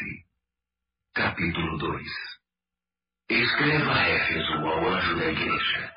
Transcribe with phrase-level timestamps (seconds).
[0.00, 0.24] Apocalipse,
[1.14, 2.02] capítulo 2
[3.28, 5.92] Escreva a Éfeso ao anjo da igreja.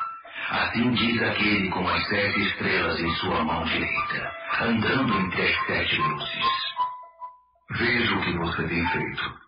[0.49, 4.31] Assim diz aquele com as sete estrelas em sua mão direita,
[4.61, 6.45] andando entre as sete luzes.
[7.71, 9.39] Veja o que você tem feito.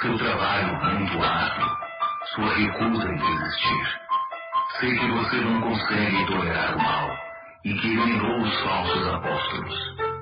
[0.00, 1.76] Seu trabalho muito árduo,
[2.34, 4.00] sua recusa em desistir.
[4.80, 7.16] Sei que você não consegue tolerar o mal
[7.64, 10.13] e que eliminou os falsos apóstolos.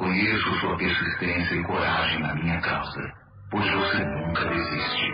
[0.00, 3.12] Conheço sua persistência e coragem na minha causa,
[3.50, 5.12] pois você nunca desiste.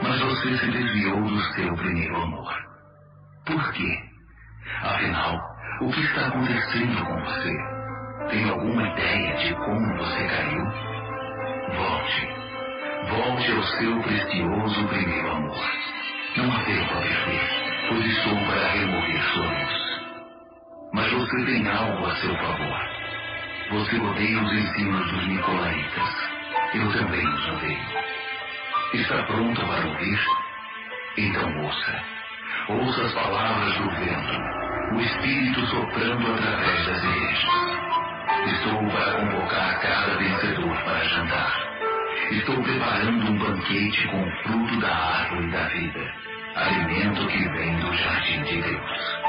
[0.00, 2.54] Mas você se desviou do seu primeiro amor.
[3.44, 3.98] Por quê?
[4.80, 5.40] Afinal,
[5.80, 7.56] o que está acontecendo com você?
[8.30, 10.64] Tem alguma ideia de como você caiu?
[11.74, 12.28] Volte.
[13.10, 15.70] Volte ao seu precioso primeiro amor.
[16.36, 19.80] Não a perder, pois estou para remover sua luz.
[20.94, 22.99] Mas você tem algo a seu favor.
[23.70, 26.14] Você odeia os ensinos dos Nicolaitas.
[26.74, 27.78] Eu também os odeio.
[28.94, 30.20] Está pronto para ouvir?
[31.16, 32.02] Então ouça.
[32.68, 37.70] Ouça as palavras do vento, o Espírito soprando através das igrejas.
[38.46, 41.70] Estou para convocar cada vencedor para jantar.
[42.32, 46.14] Estou preparando um banquete com o fruto da árvore da vida,
[46.56, 49.20] alimento que vem do jardim de Deus.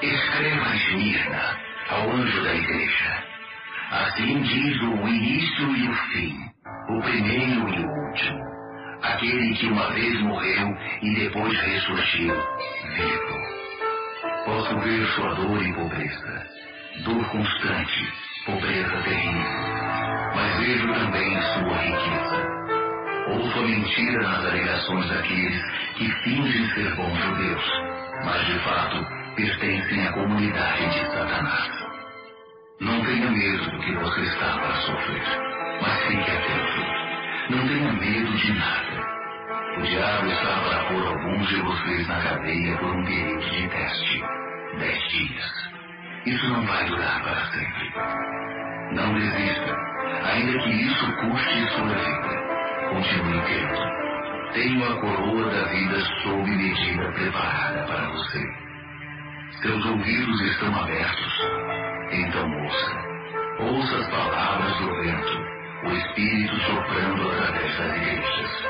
[0.00, 1.58] Escreva a Esmirna,
[1.90, 3.29] ao anjo da igreja.
[3.90, 6.38] Assim diz o início e o fim,
[6.90, 8.40] o primeiro e o último,
[9.02, 10.68] aquele que uma vez morreu
[11.02, 12.32] e depois ressurgiu,
[12.94, 13.50] vivo.
[14.44, 16.46] Posso ver sua dor e pobreza,
[17.04, 18.12] dor constante,
[18.46, 22.46] pobreza terrível, mas vejo também sua riqueza.
[23.26, 25.62] Ouço a mentira nas alegações daqueles
[25.96, 27.64] que fingem ser bons judeus,
[28.24, 31.79] mas de fato pertencem à comunidade de Satanás.
[32.80, 35.22] Não tenha medo do que você está para sofrer,
[35.82, 37.50] mas fique atento.
[37.50, 39.10] Não tenha medo de nada.
[39.76, 44.24] O diabo está para pôr alguns de vocês na cadeia por um período de teste.
[44.78, 45.70] Dez dias.
[46.24, 47.92] Isso não vai durar para sempre.
[48.94, 49.76] Não desista,
[50.24, 52.88] ainda que isso custe sua vida.
[52.88, 54.52] Continue tendo.
[54.54, 58.42] Tenho a coroa da vida sob medida preparada para você.
[59.60, 61.79] Seus ouvidos estão abertos.
[62.12, 63.10] Então ouça.
[63.60, 65.50] Ouça as palavras do vento,
[65.84, 68.68] o Espírito soprando através das igrejas.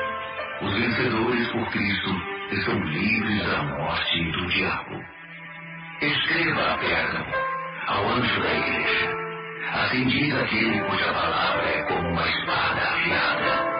[0.63, 2.11] Os vencedores por Cristo
[2.51, 5.05] estão livres da morte e do diabo.
[6.03, 7.33] Escreva a Pérgamo,
[7.87, 9.17] ao anjo da igreja.
[9.73, 13.71] Assim diz aquele cuja palavra é como uma espada afiada.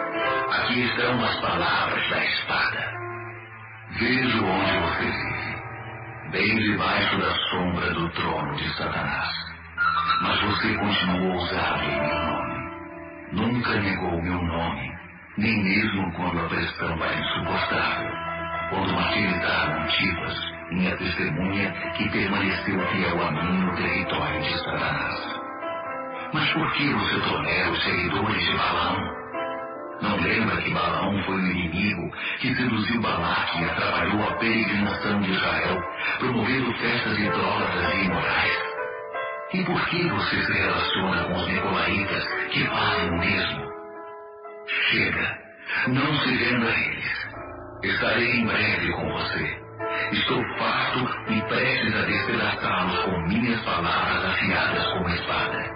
[0.57, 2.91] Aqui estão as palavras da espada.
[3.99, 9.50] Vejo onde você vive, bem debaixo da sombra do trono de Satanás.
[10.21, 12.51] Mas você continuou ousado em meu nome.
[13.31, 14.91] Nunca negou meu nome,
[15.37, 18.11] nem mesmo quando a pressão era insuportável.
[18.69, 25.41] Quando martirizaram Antipas, minha testemunha, que permaneceu fiel a mim no território de Satanás.
[26.33, 29.21] Mas por que você tolera os seguidores de Balaão?
[30.01, 35.31] Não lembra que Balaão foi o inimigo que seduziu Balaque e atrapalhou a peregrinação de
[35.31, 35.83] Israel,
[36.19, 38.70] promovendo festas idólatras e imorais?
[39.53, 43.71] E por que você se relaciona com os Nicolaitas que fazem o mesmo?
[44.65, 45.39] Chega,
[45.87, 47.27] não se venda a eles.
[47.83, 49.61] Estarei em breve com você.
[50.13, 55.71] Estou farto e prestes a despedaçá-los com minhas palavras afiadas como espada.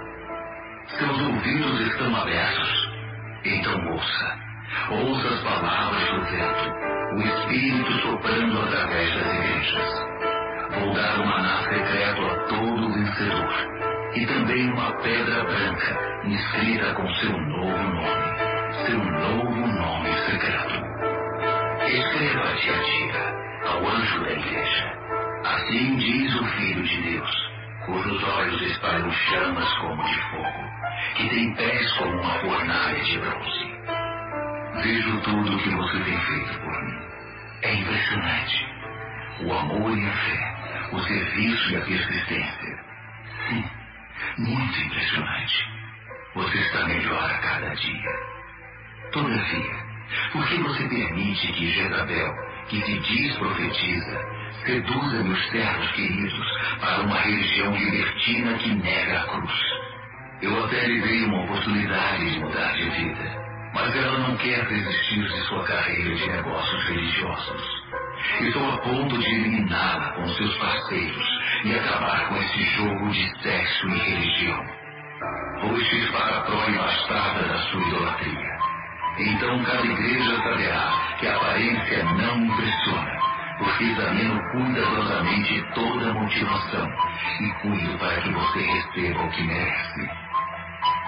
[0.97, 2.91] Seus ouvidos estão abertos.
[3.43, 4.39] Então ouça.
[4.89, 10.14] Ouça as palavras do vento, o Espírito soprando através das igrejas.
[10.79, 13.75] Vou dar um maná secreto a todo vencedor.
[14.13, 18.75] E também uma pedra branca, inscrita com seu novo nome.
[18.85, 20.85] Seu novo nome secreto.
[21.87, 23.35] Escreva a dia
[23.69, 24.93] ao anjo da igreja.
[25.45, 27.49] Assim diz o Filho de Deus,
[27.85, 30.65] cujos olhos espalham chamas como de fogo,
[31.15, 33.75] que tem pés como uma fornalha de bronze.
[34.83, 36.99] Vejo tudo o que você tem feito por mim.
[37.61, 38.67] É impressionante.
[39.45, 40.54] O amor e a fé
[40.91, 42.79] o serviço e a persistência.
[43.47, 43.63] Sim,
[44.37, 45.67] muito impressionante.
[46.35, 48.11] Você está melhor a cada dia.
[49.11, 49.85] Todavia,
[50.31, 52.33] por que você permite que Jezabel,
[52.67, 54.21] que se diz profetiza,
[54.65, 56.47] seduza meus servos queridos
[56.79, 59.85] para uma religião libertina que nega a cruz?
[60.41, 65.23] Eu até lhe dei uma oportunidade de mudar de vida, mas ela não quer desistir
[65.23, 67.85] de sua carreira de negócios religiosos.
[68.41, 71.25] Estou a ponto de eliminá-la com seus parceiros
[71.63, 74.65] e acabar com esse jogo de sexo e religião.
[75.61, 78.57] Vou extirpar a prole bastarda da sua idolatria.
[79.17, 83.17] Então cada igreja saberá que a aparência não impressiona,
[83.57, 86.91] porque examino cuidadosamente toda a motivação
[87.39, 90.09] e cuido para que você receba o que merece.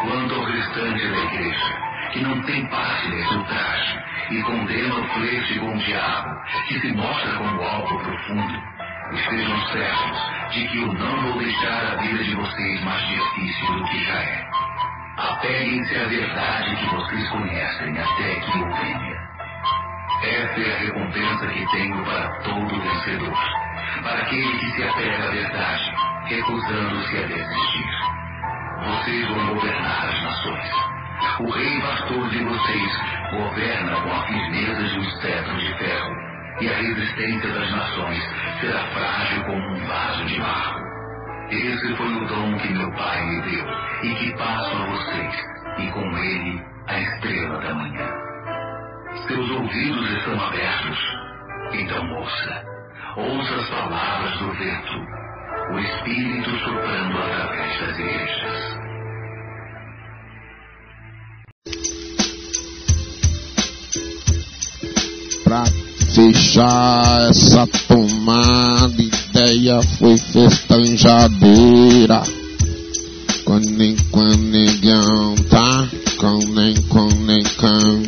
[0.02, 5.60] Quanto ao restante da igreja, que não tem parte desse ultraje e condena o flerte
[5.60, 8.64] com o diabo, que se mostra como algo profundo,
[9.14, 13.84] estejam certos de que eu não vou deixar a vida de vocês mais difícil do
[13.86, 14.48] que já é.
[15.18, 19.28] Apeguem-se à verdade que vocês conhecem até que eu venha.
[20.24, 23.38] Essa é a recompensa que tenho para todo vencedor,
[24.02, 25.94] para aquele que se apega à verdade,
[26.26, 27.90] recusando-se a desistir.
[28.84, 30.97] Vocês vão governar as nações.
[31.40, 32.92] O rei pastor de vocês
[33.32, 36.16] governa com a firmeza de um cetro de ferro,
[36.62, 38.24] e a resistência das nações
[38.60, 40.80] será frágil como um vaso de barro.
[41.50, 43.66] Esse foi o dom que meu pai me deu
[44.04, 45.36] e que passo a vocês,
[45.80, 48.10] e com ele a estrela da manhã.
[49.28, 51.00] Seus ouvidos estão abertos,
[51.74, 52.64] então ouça.
[53.16, 58.77] Ouça as palavras do vento, o Espírito soprando através das igrejas.
[65.58, 65.66] Pra
[66.14, 72.22] fechar essa tomada, ideia foi festanjadeira.
[73.44, 78.04] Quando nem quando negão tá, com nem com nem cão,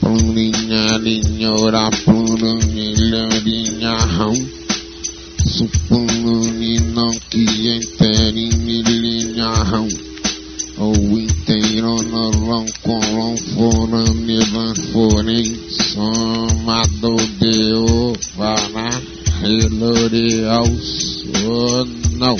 [0.00, 4.34] Plurinha, linhora, plurinha, linha, rão.
[5.46, 9.88] Supununi não que inteirinho, linha, rão.
[10.78, 12.66] Ou inteiro no
[13.54, 15.44] foram, nevan, forem.
[15.70, 18.90] Somado de ovana,
[19.40, 21.84] reloreaus, oh
[22.16, 22.36] não.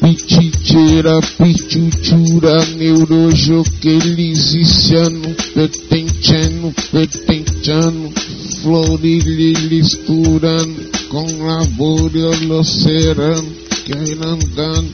[0.00, 8.10] Pititira, pitutura, neurojoqueliziciano, petentiano, petentiano,
[8.62, 10.76] florilisturano,
[11.10, 13.52] com labório locerano,
[13.84, 14.88] queirandano,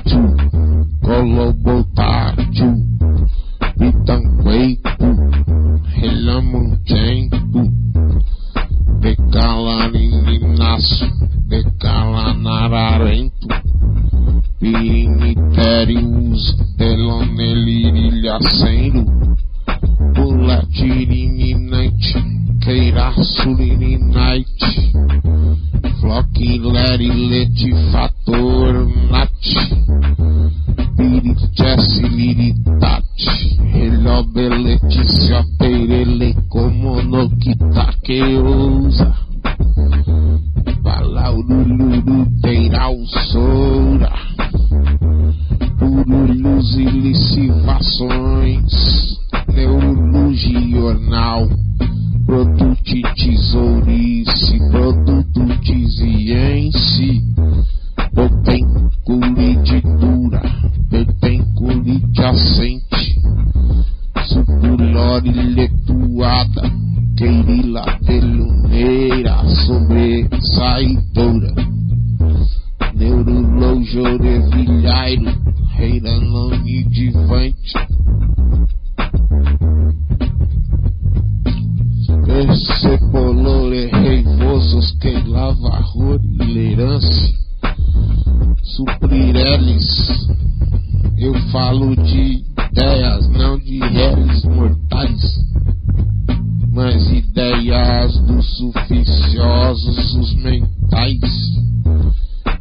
[97.21, 101.19] ideias dos suficiosos, os mentais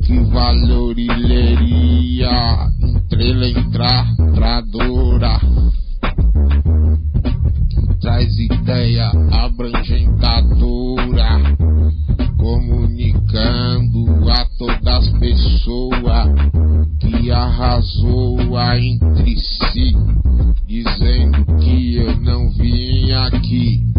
[0.02, 5.40] que valorilheria estrela entradora
[7.70, 11.40] que traz ideia abrangentadora
[12.36, 16.28] comunicando a todas as pessoas
[17.00, 18.38] que arrasou
[18.76, 19.96] entre si
[20.66, 23.89] dizendo que eu não vim aqui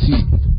[0.00, 0.53] prolofotiotetife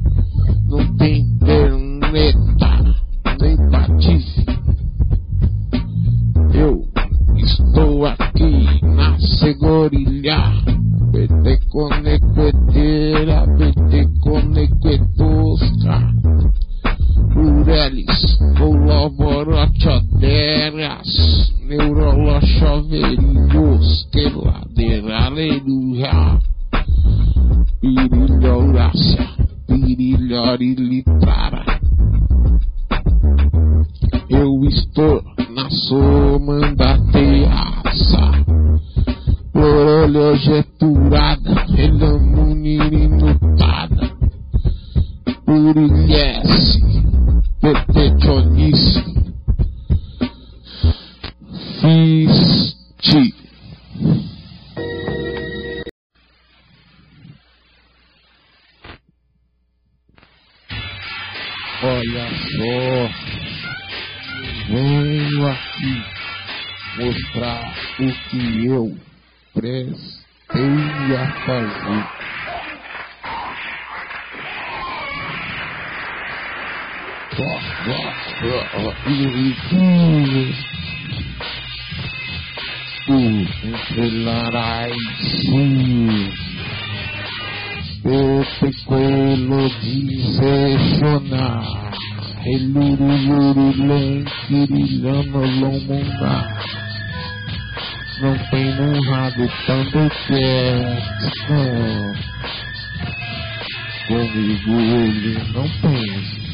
[104.08, 106.46] Comigo ele não pensa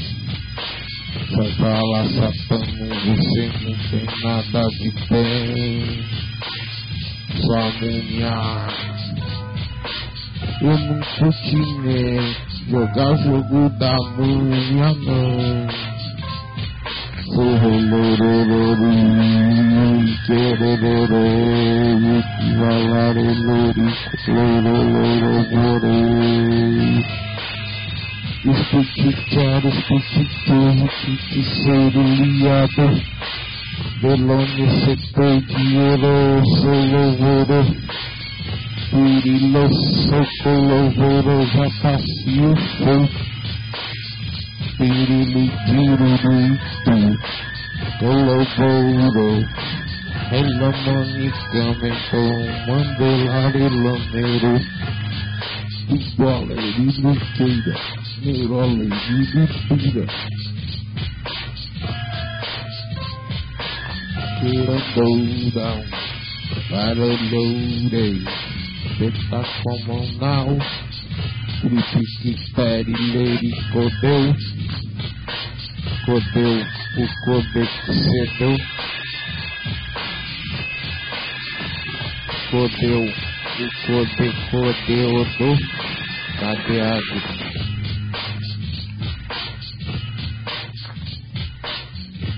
[1.32, 2.26] Sai pra lá, você
[3.62, 6.04] não tem nada de bem.
[7.42, 8.40] Só munha.
[10.62, 11.64] Eu não curti
[12.70, 13.96] jogar jogo da.
[17.34, 18.92] Sorolororori,
[20.28, 22.00] quererorei,
[22.58, 23.88] valarelori,
[28.44, 32.88] Esticado, esticado, feiticeiro, liado,
[34.02, 37.62] Belone, setor, dinheiro, seu louvoro,
[38.90, 39.70] Pirilo,
[40.08, 43.10] soco, louvoro, já passio, fogo,
[44.76, 46.94] Pirilo, pirulito,
[48.02, 49.30] o louvoro,
[50.32, 52.26] Ela manicame, com
[52.66, 54.54] mandolare, lameiro,
[55.92, 56.90] Igual, ele
[57.36, 57.76] queira
[58.24, 60.08] neurologia pura.
[64.40, 65.84] Tirandão,
[66.70, 68.24] Barulhurei,
[68.98, 70.58] Beta Comunal,
[71.60, 74.36] Critique Perileri Codeu,
[76.06, 76.66] Codeu,
[76.98, 78.58] o Codex Cedeu,
[82.50, 83.31] Codeu,
[83.62, 85.58] o Code Codeodô,
[86.40, 87.52] Cadeado.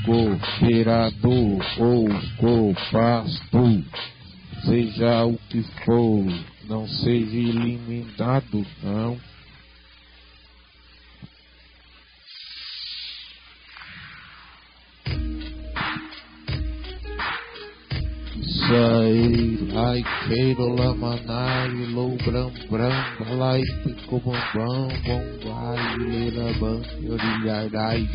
[0.05, 3.83] cooperador ou copasto,
[4.65, 6.25] seja o que for,
[6.67, 9.17] não seja eliminado, não.
[18.67, 26.81] Sai, ai, queiro lamanai, lou bram bram, balai, pico bom bom, bom vai, leira ban,
[27.13, 28.07] orilharai.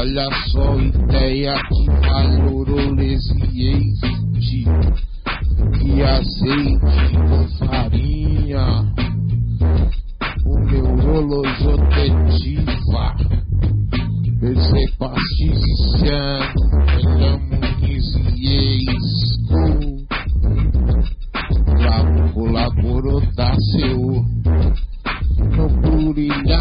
[0.00, 4.00] Olha só a ideia que valorolesieis
[4.32, 4.64] de
[5.78, 8.66] que azeite com farinha.
[10.46, 13.04] O meu holojotetiva
[14.40, 16.54] Percepaciciano,
[17.82, 19.62] Muniziesco,
[22.32, 24.24] colaborou da seu
[25.56, 26.59] no burilhaco,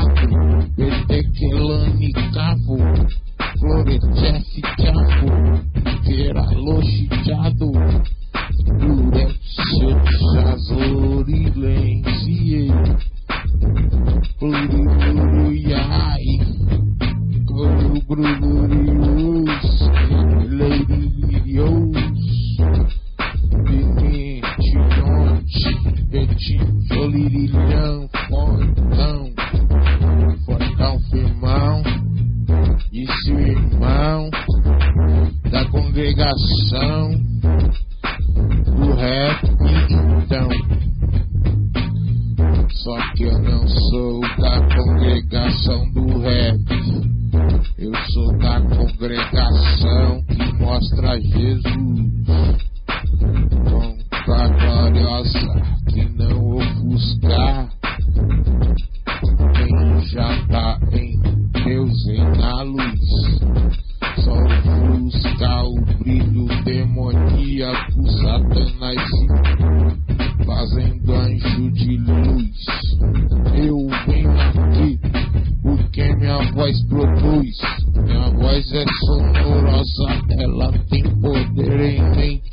[76.99, 77.55] produz.
[77.95, 80.07] Minha voz é sonorosa,
[80.37, 82.51] ela tem poder em mente.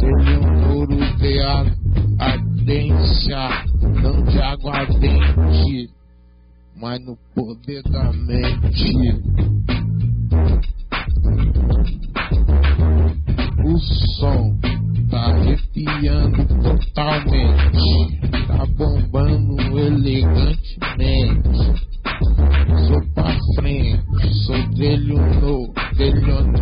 [0.00, 1.40] Tem um ouro de
[2.18, 3.64] ardência,
[4.02, 5.90] não de aguardente,
[6.76, 8.94] mas no poder da mente.
[13.64, 13.78] O
[14.18, 14.56] som
[15.10, 21.45] tá arrepiando totalmente, tá bombando elegantemente.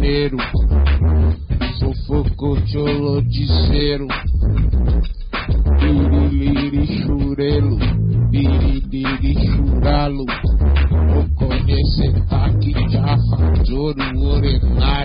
[0.05, 0.37] Delioneiro,
[1.79, 4.07] sou focotiolodiceiro,
[5.81, 7.79] biriliri churelo,
[8.31, 10.27] biriliri churalo,
[11.09, 13.37] vou conhecer taque, jafa,
[13.73, 15.04] ouro, orenari,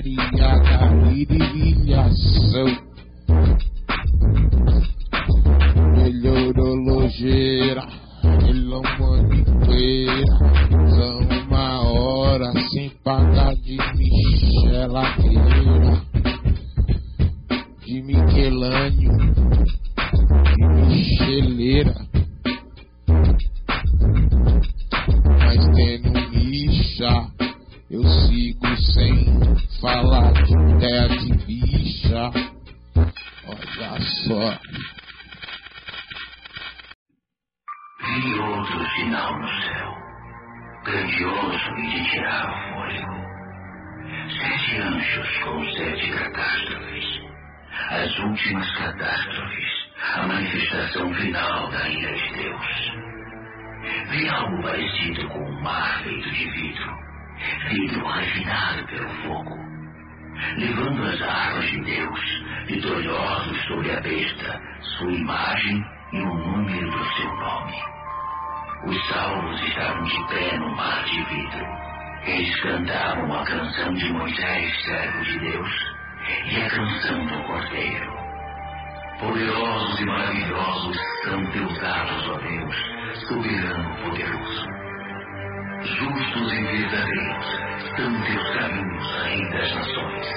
[56.39, 56.97] de vidro,
[57.67, 59.57] vidro refinado pelo fogo,
[60.55, 62.19] levando as armas de Deus,
[62.67, 67.75] vitoriosos sobre a besta, sua imagem e o número do seu nome.
[68.85, 71.67] Os salvos estavam de pé no mar de vidro.
[72.23, 75.71] Eles cantavam a canção de Moisés, servo de Deus,
[76.45, 78.17] e a canção do Cordeiro.
[79.19, 82.75] Poderosos e maravilhosos são teus atos, ó Deus,
[83.27, 84.88] soberano poderoso.
[85.81, 87.45] Justos e verdadeiros
[87.95, 90.27] são teus caminhos, Rei das Nações.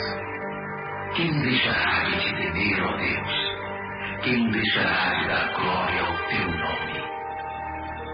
[1.17, 4.23] Quem deixará de te temer, ó Deus?
[4.23, 7.03] Quem deixará de dar glória ao teu nome?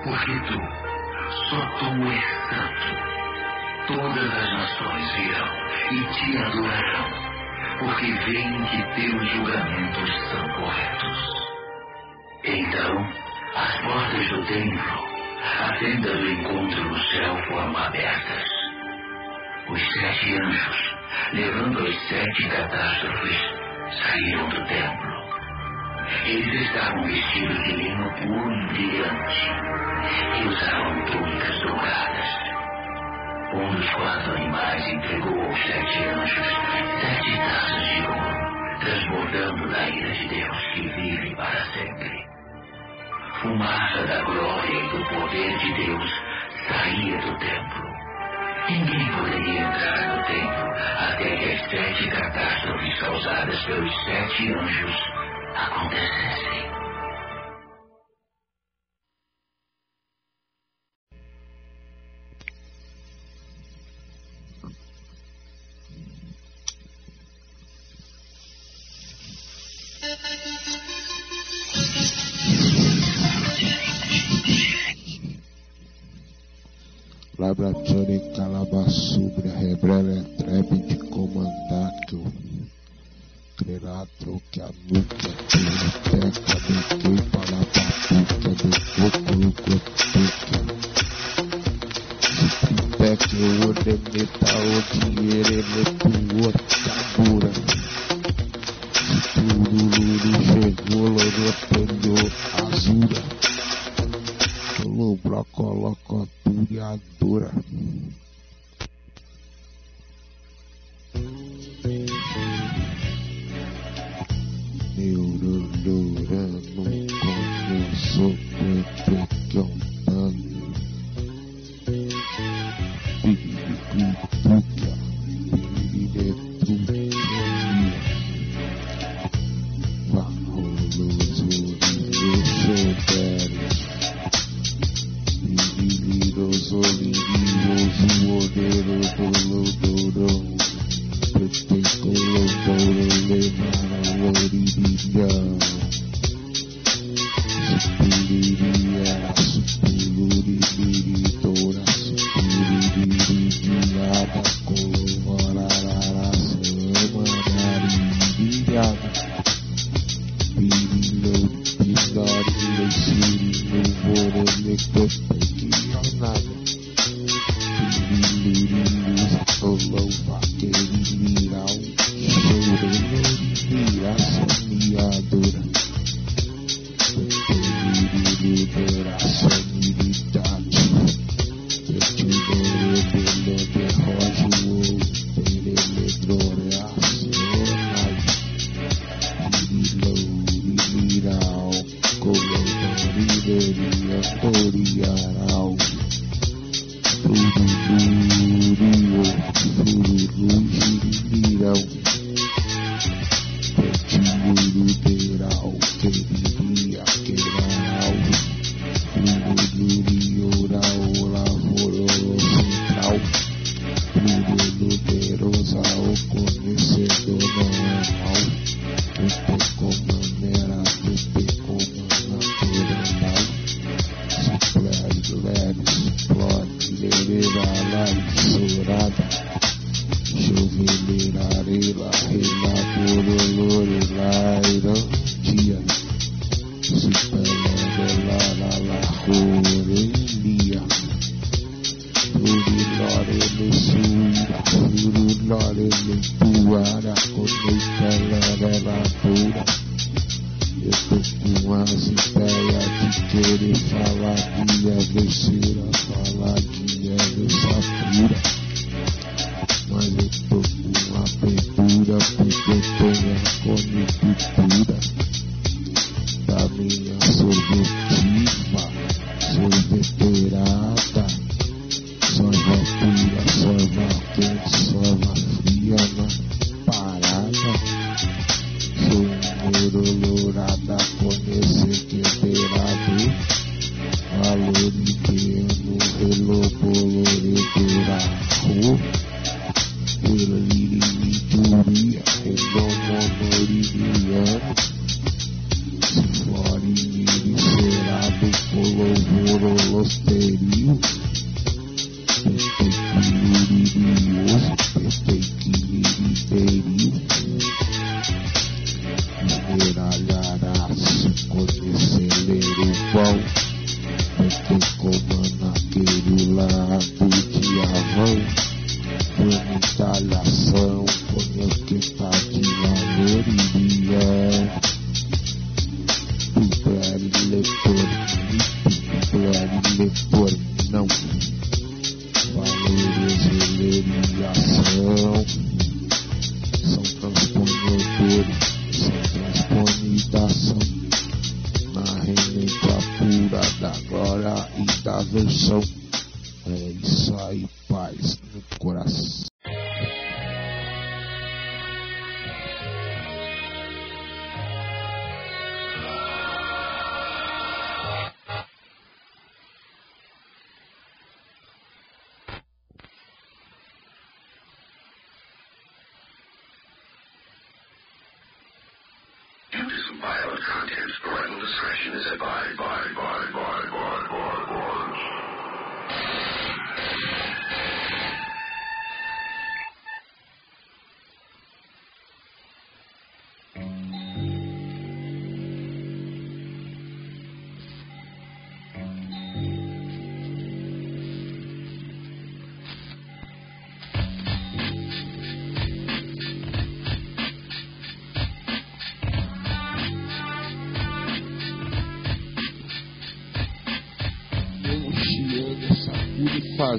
[0.04, 0.58] Porque tu,
[1.50, 3.08] só tu és santo.
[3.88, 5.48] Todas as nações virão
[5.90, 7.08] e te adorarão,
[7.78, 11.48] porque veem que teus julgamentos são corretos.
[12.44, 13.06] Então,
[13.54, 18.44] as portas do templo, a tenda do encontro no céu foram abertas.
[19.68, 20.96] Os sete anjos,
[21.32, 23.36] levando as sete catástrofes,
[24.02, 25.18] saíram do templo.
[26.24, 29.50] Eles estavam vestidos de linho puro e brilhante
[30.38, 32.48] e usavam túnicas douradas.
[33.52, 36.46] Um dos quatro animais entregou aos sete anjos
[37.00, 42.37] sete taças de ouro, transbordando da ira de Deus que vive para sempre.
[43.40, 46.10] Fumaça da glória e do poder de Deus
[46.66, 47.88] saía do templo.
[48.68, 54.96] Ninguém poderia entrar no templo até que as sete catástrofes causadas pelos sete anjos
[55.54, 56.87] acontecessem.
[77.58, 82.22] Laboratório Calabasubra, Rebrela, Trebe de Comandato,
[83.56, 85.28] Crelatro, que a nuca,
[86.04, 90.58] Teca, Bequei, Palapapuca, Becocolo, Coteca.
[92.22, 96.52] Zipipec, o Odemeta, o dinheiro, Eletuo,
[96.84, 97.08] Tabura.
[97.18, 97.47] Zipururu,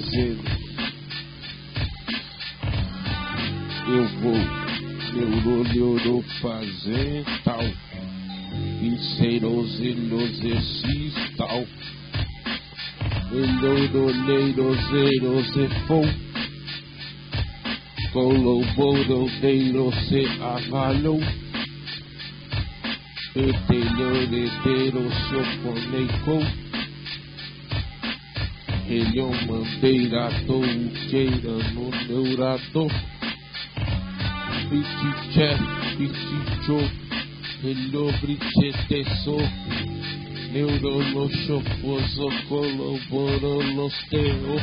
[0.00, 0.42] e fazendo.
[3.88, 4.38] Eu vou,
[5.14, 7.64] neurolhorou fazer tal.
[8.80, 11.64] Vinceirozilozessis tal.
[13.32, 16.04] Eloroleirozerozefou.
[18.12, 21.20] Coloborodeiro se avalou.
[23.36, 26.42] Etelhoredeiro soconecou.
[28.90, 30.60] Ele é um mandeirato,
[31.74, 32.90] no neurador.
[34.68, 35.56] Pitiché,
[35.96, 36.80] pitichô,
[37.62, 39.36] ele obricheteço.
[40.50, 44.58] Neurolochofoso, coloborolosteo.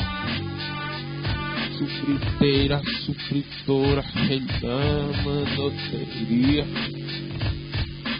[1.77, 4.03] Sufriteira, sufritora,
[5.23, 6.65] manoteria.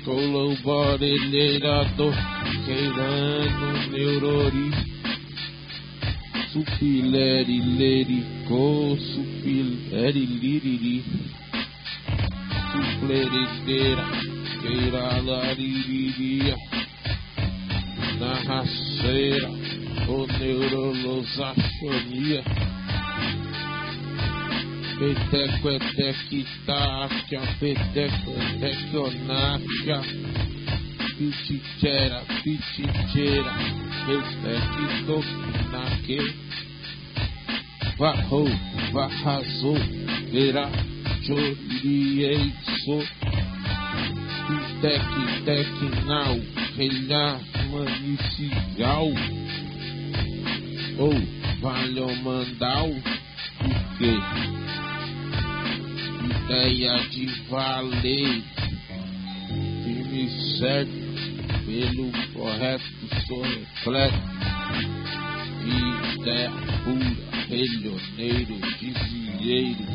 [0.06, 2.16] Coloborelheirador,
[2.66, 4.87] queirando neurori.
[6.58, 11.06] Supileri, lerico, supileri, liriri.
[12.72, 14.06] Supleredeira,
[14.60, 16.56] queira laririria.
[18.20, 19.50] Narraceira,
[20.10, 22.42] o neurolosachonia.
[24.98, 28.34] Peteco, etequitáfia, peteco,
[31.18, 31.18] etequionáfia.
[31.18, 33.54] Pitichera, piticheira,
[34.08, 36.22] etequitonaque.
[37.98, 38.48] Varrou,
[38.94, 39.80] varrazou,
[40.32, 40.70] verá,
[41.26, 42.98] chorieiço.
[44.82, 45.04] Tec,
[45.44, 46.38] tecnal,
[46.78, 49.08] relhar, manicial.
[51.00, 51.16] Ou
[51.60, 52.92] valhomandal, o
[53.98, 54.14] quê?
[56.46, 58.44] Ideia de valer,
[59.84, 60.24] firme
[60.60, 60.97] certo,
[61.78, 62.84] pelo correto,
[63.28, 64.18] sou repleto.
[65.64, 66.52] ideia
[66.84, 69.86] pura, relhoneiro, desvieiro,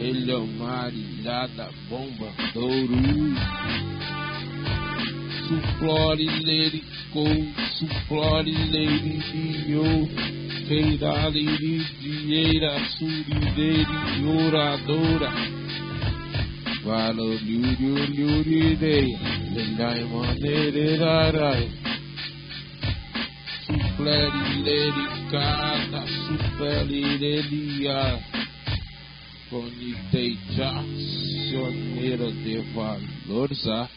[0.00, 2.96] relhomarilhada, bomba, douro.
[5.46, 10.08] Suplore, lericou, suplore, leririo,
[10.66, 15.63] feiraliri, dieira, surideiri, oradora.
[16.84, 19.16] Valo Luru Luru Day,
[19.54, 21.64] Lindai Monere Darai.
[23.64, 28.20] Supleri Lady Kata, Supleri Lady Ya.
[29.50, 33.88] Conitei Jackson, Nero de Valorza.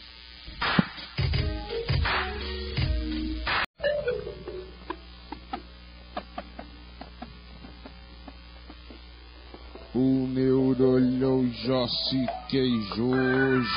[9.99, 13.15] O neurolho já se queijou,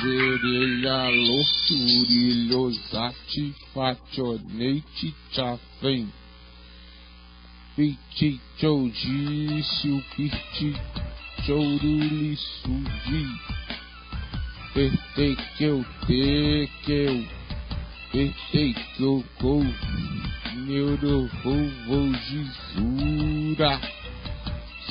[0.03, 6.13] gerelha, louçurilho, zati, fationete, chafém.
[7.75, 10.77] Piti, chouji, silpiti,
[11.47, 13.27] chouruli, sudi.
[14.75, 17.25] Pertei que eu te, que eu,
[18.13, 19.65] pertei que eu, cou,
[20.67, 21.71] neuro, vou,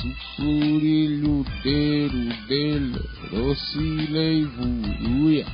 [0.00, 2.98] Sufurilho deiro dele,
[3.30, 5.46] rocilei vuruia.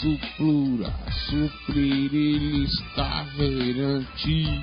[0.00, 0.92] Suplura,
[1.28, 4.62] supriril estaverante.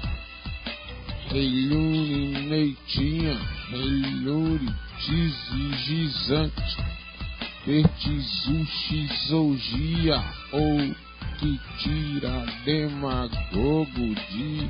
[1.32, 3.38] Relune neitinha,
[3.70, 6.78] relune tizigizante.
[7.66, 10.96] Vertizuxizougia, ou
[11.40, 14.70] que tira demagogo de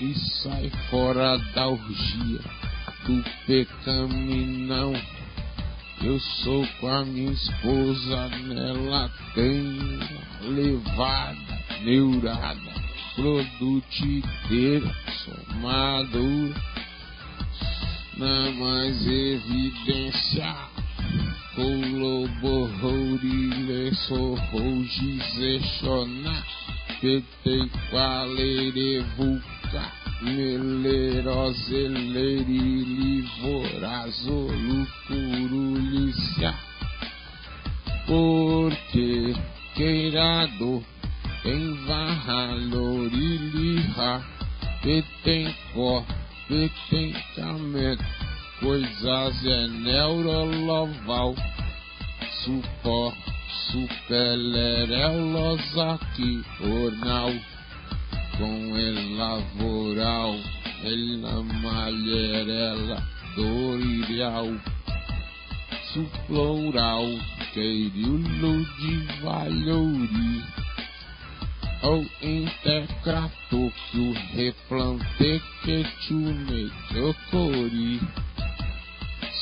[0.00, 2.40] e sai fora da orgia
[3.06, 4.92] do pecaminão.
[6.02, 9.78] Eu sou com a minha esposa, nela tem
[10.42, 12.74] levada, neurada,
[13.14, 16.54] produtiteira, somadora,
[18.18, 20.54] na mais evidência.
[21.54, 23.94] Coloborrorile,
[26.96, 36.54] sorrojizexona, petei qualerevuca, meleroseleri, vorazolu, curulícia.
[38.06, 39.34] Porque
[39.74, 40.82] queirado
[41.42, 44.24] tem varraloriliha,
[44.82, 46.04] petem có,
[46.48, 48.04] petem camento,
[48.60, 51.34] coisas é neuroloval,
[53.56, 57.32] supor, superlerelos aqui, ornal,
[58.38, 60.38] com el lavoral,
[60.84, 63.02] el na malherela,
[63.36, 64.60] dorial,
[65.92, 67.06] suploral,
[67.54, 70.44] queiriulo de valhori,
[71.82, 76.70] ou intercrato que o replante que tune
[77.30, 78.00] cori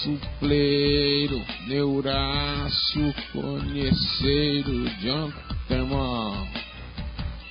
[0.02, 6.48] supleiro, neurácio, conheceiro de antemão.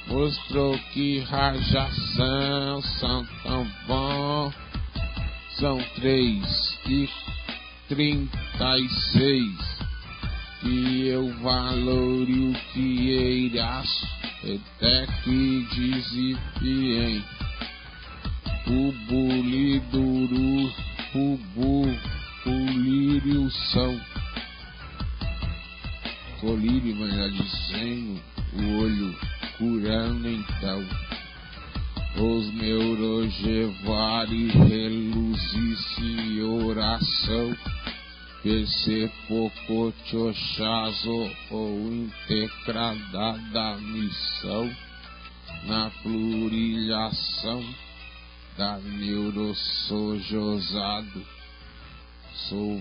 [0.07, 4.53] Mostrou que rajação são tão bom.
[5.57, 7.09] São três e
[7.87, 9.73] trinta e seis.
[10.63, 14.07] E eu valore o que eiraço,
[14.43, 17.23] até que desifiem.
[18.65, 20.71] O buliduru,
[21.15, 22.12] o bu,
[22.45, 23.99] o lírio são.
[26.41, 28.21] Colírio, mas desenho,
[28.53, 29.15] o olho
[29.57, 30.85] curando então.
[32.17, 37.55] Os neurogevari reluzice oração.
[38.43, 44.69] PC pouco chochazo ou integrada missão
[45.65, 47.63] na plurilhação
[48.57, 51.25] da neurosojosado
[52.33, 52.79] sou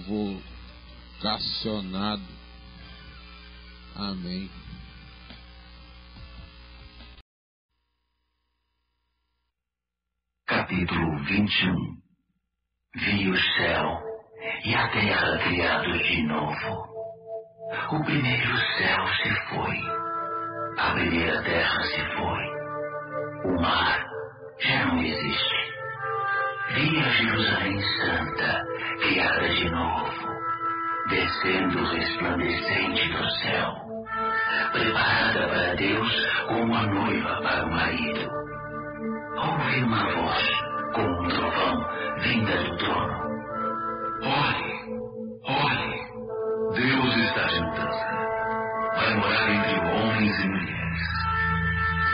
[1.21, 2.23] vocacionado.
[3.95, 4.51] Amém.
[10.47, 12.03] Capítulo 21
[12.95, 14.03] Vi o céu
[14.65, 16.93] e a terra criados de novo.
[17.91, 19.79] O primeiro céu se foi,
[20.79, 24.07] a primeira terra se foi, o mar
[24.61, 25.52] já não existe.
[26.75, 28.65] Vi a Jerusalém Santa,
[29.01, 30.11] criada de novo,
[31.11, 33.75] descendo resplandecente do céu,
[34.73, 36.13] preparada para Deus
[36.49, 38.31] como a noiva para o marido.
[39.37, 40.49] Ouvi uma voz,
[40.95, 41.89] como um trovão,
[42.21, 43.23] vinda do trono.
[44.23, 44.73] Olhe,
[45.45, 46.01] olhe,
[46.75, 48.07] Deus está de mudança.
[48.95, 51.03] Vai morar entre homens e mulheres.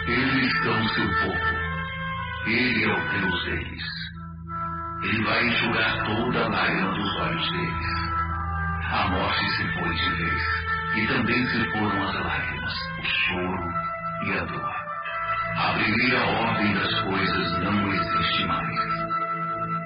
[0.09, 1.59] Eles são seu povo
[2.47, 4.08] Ele é o Deus deles.
[5.03, 7.99] Ele vai enxugar toda a lágrima dos olhos deles.
[8.91, 10.43] A morte se foi de vez,
[10.97, 13.73] e também se foram as lágrimas, o choro
[14.25, 14.75] e a dor.
[15.57, 18.79] A primeira ordem das coisas não existe mais.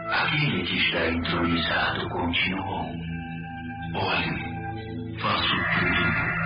[0.08, 2.94] Aquele que está entronizado continuou.
[3.94, 6.42] Olhe, faço tudo novo.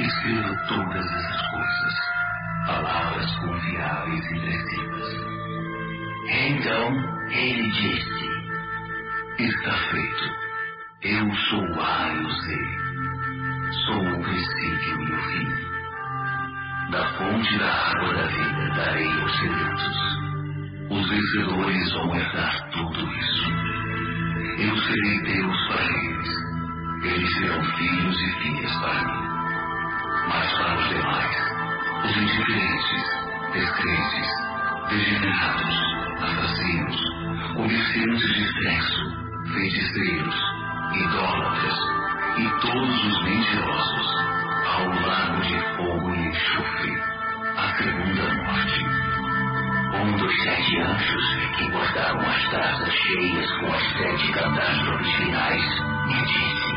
[0.00, 1.94] Escreva todas essas coisas,
[2.66, 5.35] palavras confiáveis e precisas.
[6.28, 8.26] Então ele disse:
[9.38, 10.46] Está feito.
[11.02, 12.86] Eu sou o A e o Z.
[13.86, 15.66] Sou o princípio e o fim.
[16.90, 20.06] Da fonte da água da vida darei os segredos.
[20.90, 23.50] Os vencedores vão herdar tudo isso.
[24.58, 26.46] Eu serei Deus para eles.
[27.04, 29.26] Eles serão filhos e filhas para mim.
[30.28, 31.36] Mas para os demais,
[32.04, 33.04] os indiferentes,
[33.52, 34.28] descrentes,
[34.88, 36.96] degenerados, assassinos,
[37.54, 39.02] comerciantes de sexo,
[39.52, 40.36] feiticeiros,
[40.94, 41.78] idólatras
[42.38, 44.14] e todos os mentirosos,
[44.66, 46.92] ao lago de fogo e enxofre,
[47.56, 48.86] a segunda morte.
[49.94, 56.24] Um dos sete anjos que guardavam as taças cheias com as sete catástrofes finais me
[56.24, 56.72] disse: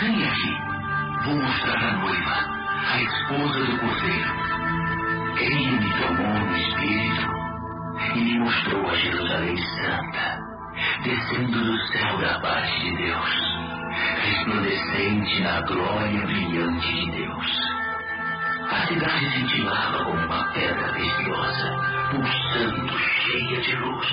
[0.00, 2.46] Vem aqui, vou mostrar a noiva,
[2.92, 4.32] a esposa do cordeiro.
[5.38, 7.41] Ele me tomou no espírito
[8.14, 10.38] e me mostrou a Jerusalém Santa,
[11.04, 13.30] descendo do céu da parte de Deus,
[14.22, 17.82] resplandecente na glória brilhante de Deus.
[18.70, 24.08] A cidade cintilava como uma pedra preciosa, pulsando, cheia de luz.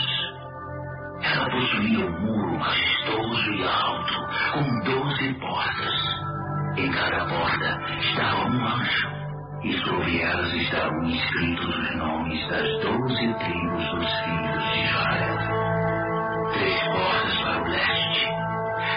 [1.21, 6.29] Ela possuía um muro majestoso e alto, com doze portas.
[6.77, 9.18] Em cada porta estava um anjo,
[9.63, 15.37] e sobre elas estavam escritos os nomes das doze tribos dos filhos de Israel.
[16.53, 18.27] Três portas para o leste,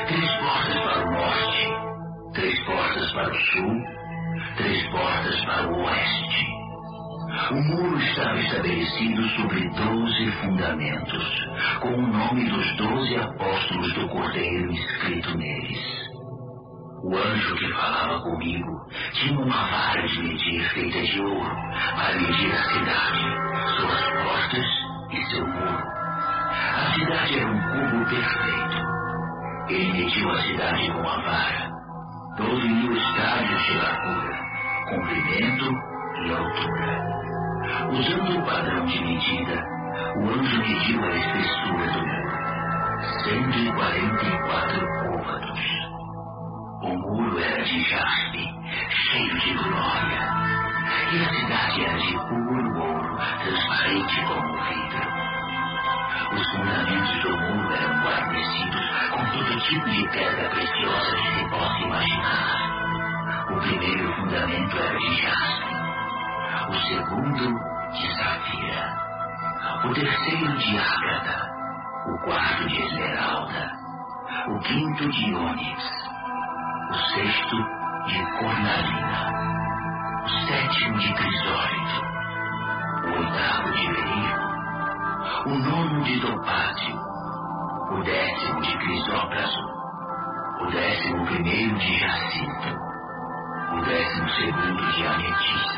[0.07, 3.83] três portas para o norte, três portas para o sul,
[4.57, 6.47] três portas para o oeste.
[7.51, 11.49] O muro estava estabelecido sobre doze fundamentos,
[11.81, 16.02] com o nome dos doze apóstolos do Cordeiro escrito neles.
[17.05, 21.57] O anjo que falava comigo tinha uma vara de medir feita de ouro
[21.97, 23.25] para medir a cidade,
[23.77, 24.67] suas portas
[25.11, 25.83] e seu muro.
[26.77, 28.77] A cidade era um cubo perfeito.
[29.69, 31.71] Ele mediu a cidade com a vara,
[32.37, 34.39] doze mil estádios de largura,
[34.89, 35.75] comprimento
[36.25, 37.03] e altura.
[37.91, 39.65] Usando o padrão de medida,
[40.19, 42.33] o anjo mediu a espessura do muro,
[43.25, 44.52] 144
[52.29, 55.23] puro ouro, transparente como vidro.
[56.33, 61.79] Os fundamentos do muro eram guarnecidos com todo tipo de pedra preciosa que se possa
[61.79, 62.73] imaginar.
[63.51, 65.75] O primeiro fundamento era de jaspe,
[66.69, 67.55] o segundo
[67.93, 68.97] de safira,
[69.85, 71.51] o terceiro de ágata,
[72.07, 73.73] o quarto de esmeralda,
[74.49, 75.85] o quinto de ônix,
[76.91, 77.57] o sexto
[78.07, 79.33] de cornalina,
[80.25, 82.12] o sétimo de crisólito, o
[83.05, 84.53] oitavo de berilo,
[85.47, 86.97] o nono de topázio,
[87.91, 89.61] o décimo de crisópraso,
[90.61, 92.79] o décimo primeiro de jacinto,
[93.73, 95.73] o décimo segundo de ametista.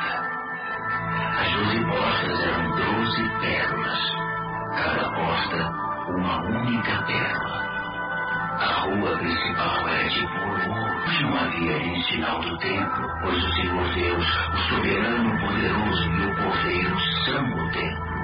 [1.40, 4.00] As doze portas eram doze pérolas,
[4.76, 7.63] cada porta uma única pérola.
[8.60, 10.94] A rua principal era de puro ouro.
[11.22, 16.36] Não havia ali sinal do templo, pois o Senhor Deus, o soberano poderoso e o
[16.36, 18.14] cordeiro são o templo.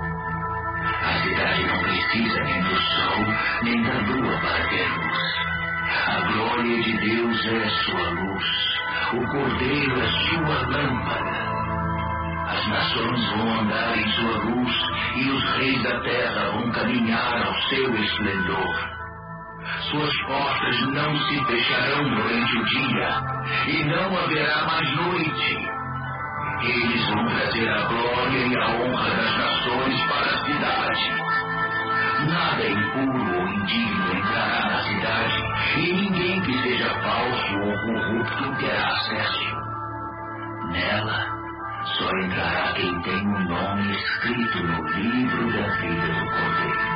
[1.02, 3.26] A cidade não precisa nem do sol,
[3.64, 5.40] nem da lua para ter luz.
[6.06, 8.44] A glória de Deus é sua luz.
[9.12, 11.50] O cordeiro é sua lâmpada.
[12.50, 14.72] As nações vão andar em sua luz
[15.16, 18.99] e os reis da terra vão caminhar ao seu esplendor.
[19.90, 23.22] Suas portas não se fecharão durante o dia,
[23.66, 25.68] e não haverá mais noite.
[26.62, 31.30] Eles vão trazer a glória e a honra das nações para a cidade.
[32.28, 35.42] Nada impuro ou indigno entrará na cidade,
[35.76, 39.60] e ninguém que seja falso ou corrupto terá acesso.
[40.70, 41.26] Nela
[41.84, 46.89] só entrará quem tem o um nome escrito no livro da vida do Cordeiro.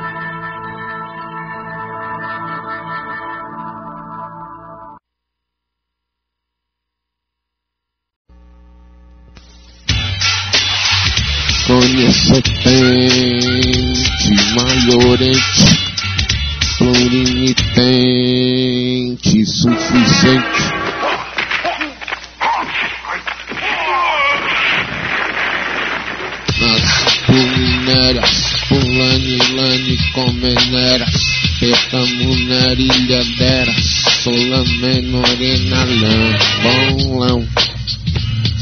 [34.85, 37.43] Solamenorena lã, bom lão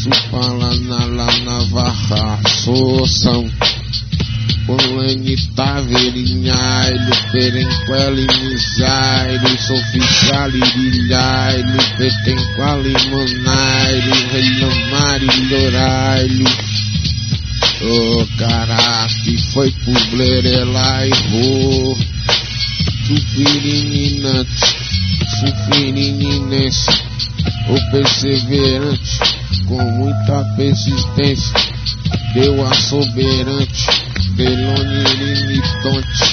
[0.04, 3.50] Supala na la navarra, soção.
[4.66, 12.94] Polanita verinhailo, perenquele misairo, soficiale rilhailo, petenquale
[15.50, 16.50] lorailo.
[17.82, 21.98] O cara que foi publirela errou.
[23.08, 24.63] Sufirininante, sufirininense,
[27.94, 29.20] perseverante
[29.68, 31.54] com muita persistência,
[32.34, 33.86] deu a soberante,
[34.36, 36.24] deloniritonte,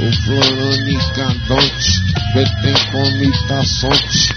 [0.00, 2.00] o floronicadonte,
[2.32, 4.32] betemcomitaçonte,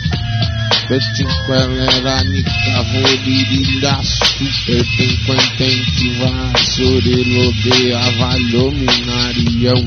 [0.90, 4.20] betinqueleranica, voririlhaço,
[4.68, 9.82] betemquentente, vassorilodea, valhominarião,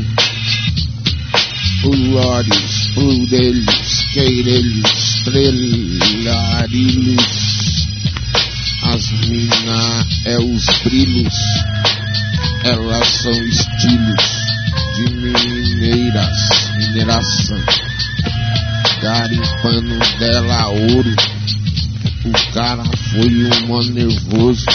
[1.85, 7.89] Ulórios, pludelhos, queirelhos, estrelarilhos,
[8.83, 11.35] as minas é os brilhos,
[12.65, 14.21] elas são estilos
[14.97, 16.39] de mineiras,
[16.77, 17.63] mineração.
[19.01, 21.17] Garimpando dela ouro,
[22.27, 24.67] o cara foi um mano nervoso.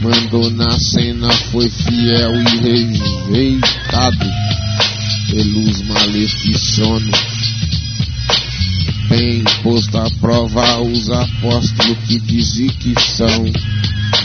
[0.00, 4.26] Mandou na cena, foi fiel e rejeitado
[5.30, 7.39] pelos maleficianos
[9.10, 13.44] bem posto à prova os apóstolos que dizem que são,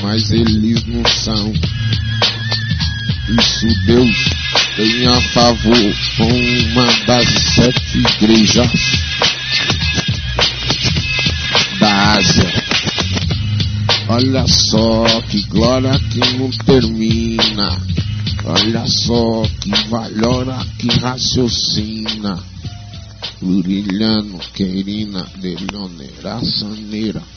[0.03, 1.51] mas eles não são.
[3.39, 4.15] Isso Deus
[4.75, 8.71] tem a favor com uma das sete igrejas
[11.79, 12.53] da Ásia.
[14.07, 17.75] Olha só que glória que não termina.
[18.45, 22.54] Olha só que valora que raciocina.
[23.45, 27.34] Purilano, querina de lonera sanera.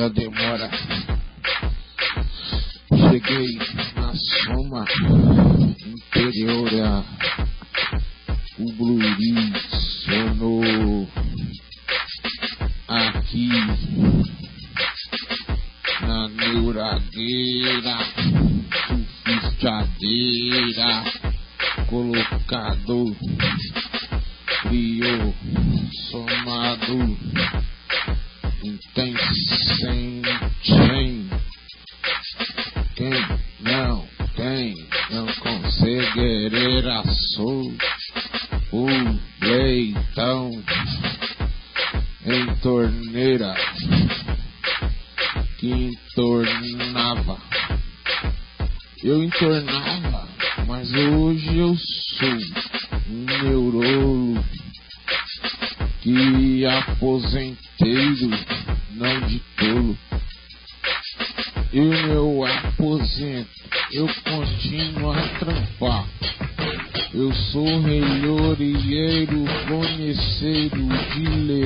[0.00, 0.83] A demora.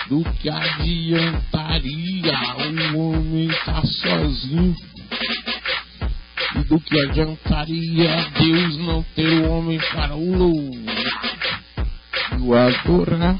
[0.07, 2.33] do que adiantaria
[2.93, 4.73] o homem estar tá sozinho?
[6.55, 10.92] E do que adiantaria Deus não ter o homem para o louvar
[12.43, 13.37] e o adorar.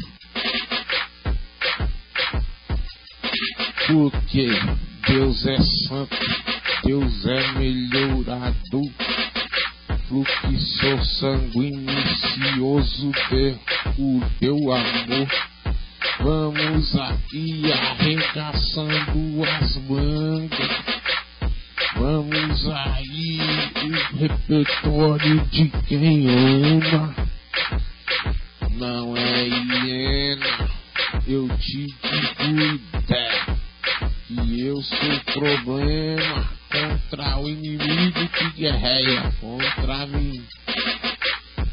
[3.88, 4.48] Porque
[5.08, 6.18] Deus é santo,
[6.86, 8.90] Deus é melhorador,
[10.08, 13.12] fluxo sanguinicioso
[13.98, 15.28] o teu amor.
[16.20, 21.04] Vamos aqui arregaçando as mangas.
[21.96, 23.40] Vamos aí
[23.84, 27.24] o repertório de quem ama.
[28.72, 30.70] Não é hiena,
[31.28, 33.58] eu te digo ideia.
[34.30, 40.44] E eu sou problema contra o inimigo que guerreia contra mim.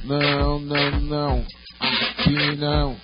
[0.05, 1.47] Não, não, não,
[1.78, 2.97] aqui não,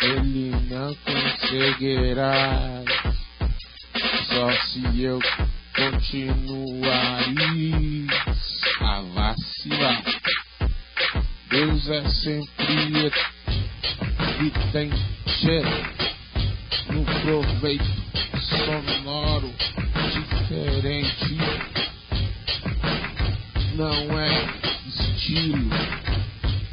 [0.00, 2.82] ele não conseguirá.
[4.28, 5.18] Só se eu
[5.74, 7.24] continuar
[8.80, 10.15] a vacilar.
[11.56, 13.10] Deus é sempre
[14.42, 14.90] e tem
[15.40, 15.70] cheiro
[16.92, 17.86] no proveito
[18.42, 19.50] sonoro
[20.12, 21.38] diferente.
[23.74, 24.44] Não é
[24.86, 25.70] estilo,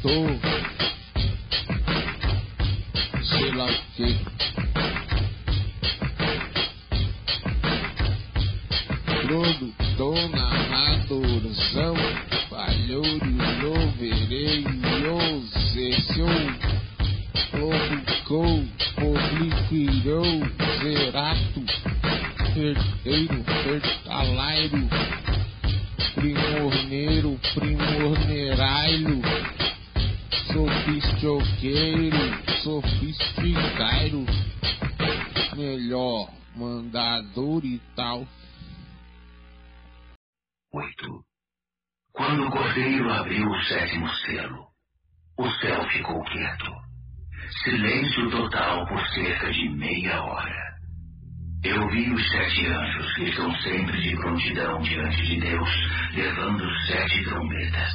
[0.02, 0.63] tô,
[54.54, 55.70] diante de Deus,
[56.14, 57.92] levando sete trombetas.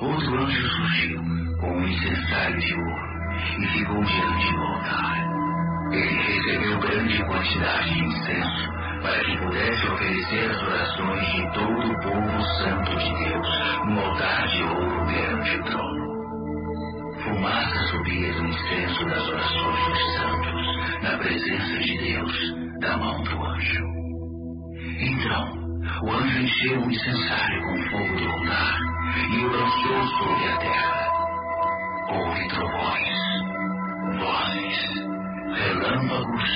[0.00, 1.22] Outro anjo surgiu
[1.60, 3.16] com um incensário de ouro
[3.60, 5.26] e ficou diante do altar.
[5.92, 8.72] Ele recebeu grande quantidade de incenso
[9.02, 13.48] para que pudesse oferecer as orações de todo o povo santo de Deus
[13.86, 16.06] no altar de ouro perante o trono.
[17.22, 23.44] Fumaça subia do incenso das orações dos santos, na presença de Deus, da mão do
[23.44, 23.95] anjo.
[24.98, 25.44] Então,
[26.02, 28.78] o anjo encheu o incensário com fogo do altar
[29.30, 31.06] e o lançou sobre a terra.
[32.08, 33.16] Houve trovões,
[34.18, 35.06] vozes,
[35.54, 36.50] relâmpagos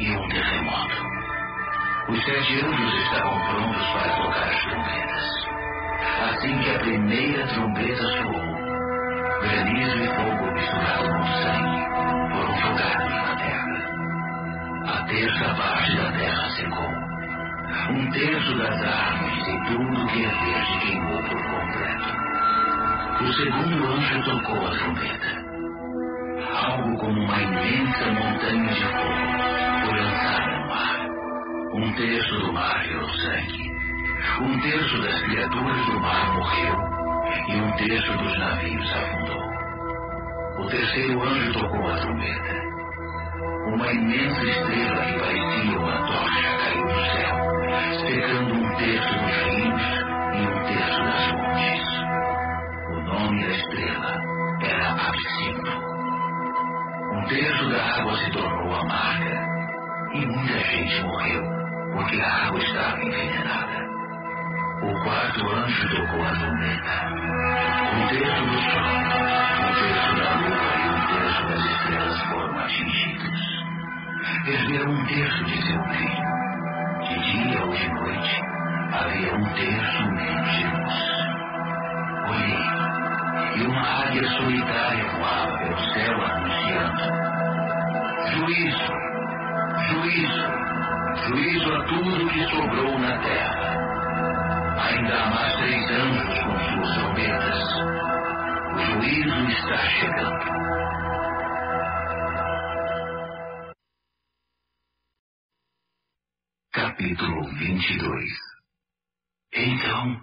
[0.00, 1.12] e um terremoto.
[2.08, 5.46] Os sete anjos estavam prontos para tocar as trombetas.
[6.30, 11.82] Assim que a primeira trombeta soou, granizo e fogo misturado com sangue
[12.32, 13.72] foram jogados na terra.
[14.84, 17.01] A terça parte da terra secou.
[17.72, 22.22] Um terço das árvores e tudo que é verde queimou por completo.
[23.20, 25.42] O segundo anjo tocou a trombeta.
[26.54, 31.06] Algo como uma imensa montanha de fogo foi lançada no mar.
[31.74, 33.72] Um terço do mar virou sangue.
[34.42, 36.76] Um terço das criaturas do mar morreu
[37.48, 39.42] e um terço dos navios afundou.
[40.58, 42.61] O terceiro anjo tocou a trombeta.
[43.66, 47.36] Uma imensa estrela que parecia uma tocha caiu do céu,
[48.00, 49.82] secando um terço dos rios
[50.34, 51.86] e um terço das fontes.
[52.90, 54.12] O nome da estrela
[54.62, 55.72] era Absinto.
[57.12, 59.46] Um terço da água se tornou amarga
[60.12, 61.42] e muita gente morreu
[61.92, 63.86] porque a água estava envenenada.
[64.82, 66.94] O quarto anjo tocou a trombeta.
[67.94, 68.92] Um terço do sol,
[69.60, 73.51] um terço da lua e um terço das estrelas foram atingidos
[74.44, 76.32] perderam um terço de seu filho.
[77.02, 78.42] De dia ou de noite,
[78.92, 81.22] havia um terço menos de luz.
[82.28, 82.62] Olhei,
[83.56, 87.02] e uma águia solitária voava pelo céu anunciando:
[88.30, 88.92] Juízo,
[89.88, 90.46] juízo,
[91.26, 93.72] juízo a tudo que sobrou na terra.
[94.78, 97.58] Ainda há mais três anos com suas trombetas.
[98.74, 100.71] O juízo está chegando.
[107.82, 108.30] 22
[109.54, 110.16] Então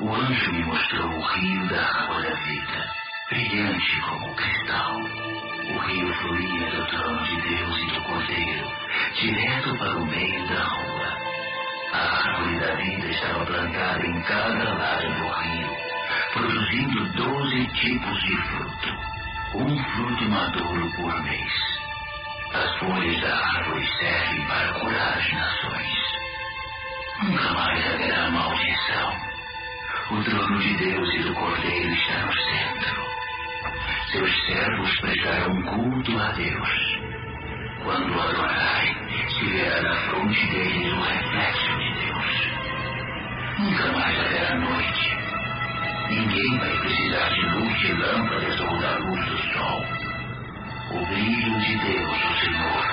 [0.00, 2.90] o anjo me mostrou o rio da água da vida,
[3.30, 4.96] brilhante como cristal.
[5.00, 8.68] O rio fluía do trono de Deus e do Cordeiro,
[9.14, 11.16] direto para o meio da rua.
[11.92, 15.76] A árvore da vida estava plantada em cada lado do rio,
[16.34, 21.52] produzindo doze tipos de fruto, um fruto maduro por mês.
[22.52, 26.19] As folhas da árvore servem para curar as nações.
[27.22, 29.30] Nunca mais haverá maldição
[30.10, 33.04] o trono de Deus e do Cordeiro está no centro.
[34.10, 36.98] Seus servos prestarão culto a Deus.
[37.84, 38.96] Quando adorarem,
[39.28, 42.50] se verá na fronte deles o reflexo de Deus.
[43.58, 45.16] Nunca mais haverá noite.
[46.08, 49.84] Ninguém vai precisar de luz de lâmpadas ou da luz do sol.
[50.90, 52.84] O brilho de Deus, o Senhor,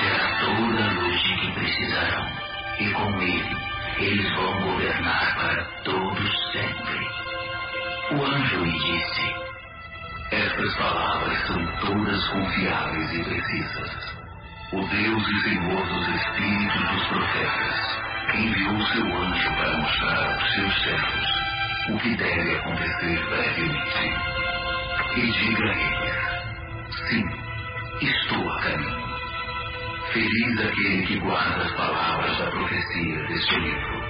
[0.00, 2.45] será toda a luz de que precisarão,
[2.78, 3.56] e com ele
[3.98, 7.08] eles vão governar para todos sempre.
[8.12, 9.34] O anjo me disse:
[10.32, 14.16] Estas palavras são todas confiáveis e precisas.
[14.72, 20.82] O Deus e Senhor dos Espíritos dos Profetas enviou seu anjo para mostrar aos seus
[20.82, 21.36] servos
[21.88, 24.36] o que deve acontecer brevemente.
[25.16, 27.24] E diga a eles: Sim,
[28.02, 29.05] estou a caminho.
[30.16, 34.02] Feliz aquele que guarda as palavras da profecia deste livro.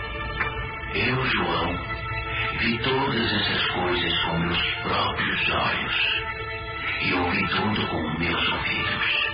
[0.94, 1.76] Eu, João,
[2.60, 5.96] vi todas essas coisas com meus próprios olhos
[7.02, 9.28] e ouvi tudo com meus ouvidos.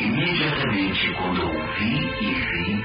[0.00, 2.84] Imediatamente quando ouvi e vi,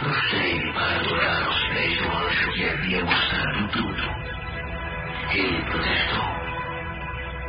[0.00, 4.02] prostrei para adorar aos pés do anjo que havia mostrado tudo.
[5.32, 6.28] Ele protestou.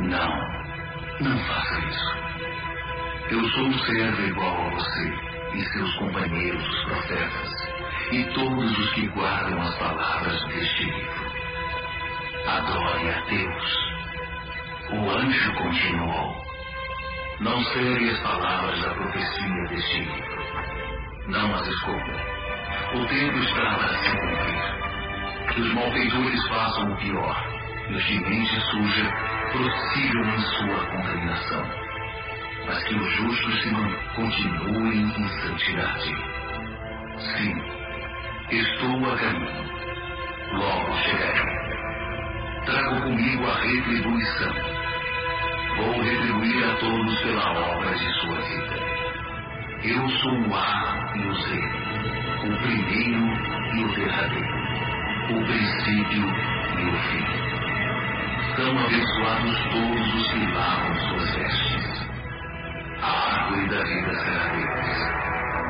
[0.00, 0.38] Não,
[1.20, 2.31] não faça isso.
[3.30, 7.50] Eu sou um servo igual a você e seus companheiros, os profetas,
[8.10, 11.32] e todos os que guardam as palavras deste livro.
[12.46, 13.92] Adore a Deus.
[14.90, 16.44] O anjo continuou.
[17.40, 20.42] Não serem as palavras da profecia deste livro.
[21.28, 22.26] Não as escolha.
[22.94, 25.54] O tempo está para se cumprir.
[25.54, 27.46] Que os malfeitores façam o pior
[27.88, 29.10] e os de mente suja
[29.52, 31.81] prossigam em sua contaminação
[32.66, 33.70] mas que os justos se
[34.14, 36.14] continuem em santidade.
[37.18, 37.54] Sim,
[38.50, 39.82] estou a caminho.
[40.52, 41.62] Logo chegarei.
[42.66, 44.54] Trago comigo a retribuição.
[45.76, 48.76] Vou retribuir a todos pela obra de sua vida.
[49.84, 51.58] Eu sou o A e o Z,
[52.44, 54.56] o primeiro e o derradeiro,
[55.30, 56.28] o princípio
[56.78, 57.26] e o fim.
[58.54, 62.11] São abençoados todos os que lavam suas vestes
[63.02, 65.22] a árvore da vida será deles.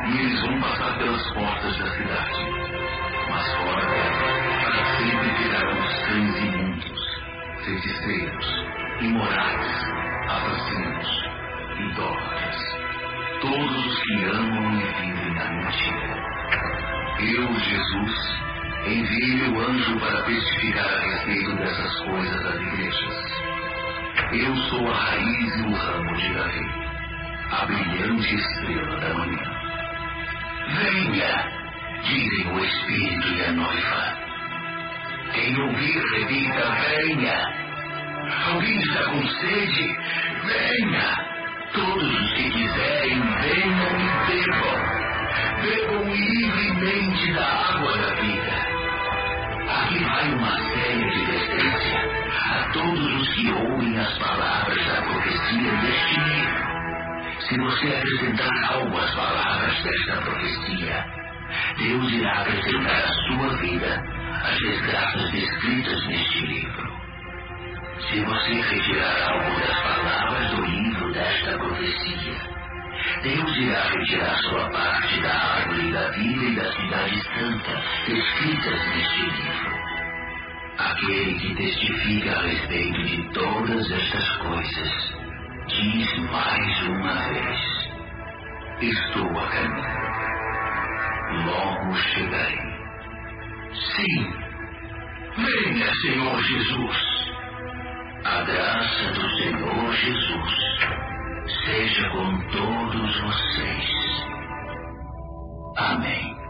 [0.05, 2.51] E eles vão passar pelas portas da cidade.
[3.31, 7.01] Mas fora dela, para sempre tirarão os cães imundos,
[7.65, 8.67] feiticeiros,
[9.01, 9.85] imorais,
[10.29, 11.23] assassinos,
[11.79, 12.57] idólatras,
[13.41, 16.33] todos os que amam e vivem na mentira.
[17.21, 18.43] Eu, Jesus,
[18.87, 23.33] enviei meu anjo para testificar a respeito dessas coisas às igrejas.
[24.33, 26.92] Eu sou a raiz e o ramo de Davi
[27.53, 29.45] a brilhante estrela da manhã.
[30.69, 31.53] Venha,
[32.03, 34.17] dizem o Espírito e a noiva.
[35.35, 37.63] Quem ouvir, repita, venha.
[38.49, 39.97] Alguém está com sede?
[40.47, 41.33] Venha.
[41.75, 44.81] Todos os que quiserem, venham e bebam.
[45.63, 48.73] Bebam livremente da água da vida.
[49.69, 52.01] Aqui vai uma séria advertência
[52.51, 56.72] a todos os que ouvem as palavras da profecia deste livro.
[57.49, 61.05] Se você acrescentar algo às palavras desta profecia,
[61.77, 64.05] Deus irá acrescentar à sua vida
[64.45, 66.93] as desgraças descritas neste livro.
[68.09, 72.37] Se você retirar algo das palavras do livro desta profecia,
[73.23, 79.21] Deus irá retirar sua parte da árvore da vida e da cidade santa descritas neste
[79.21, 79.83] livro.
[80.79, 85.22] Aquele que testifica a respeito de todas estas coisas
[85.69, 87.61] diz mais uma vez:
[88.81, 90.03] Estou a caminho.
[91.47, 92.59] Logo chegarei.
[93.73, 94.33] Sim,
[95.37, 97.23] venha, Senhor Jesus.
[98.25, 100.63] a graça do Senhor Jesus
[101.65, 103.91] seja com todos vocês.
[105.77, 106.42] Amém.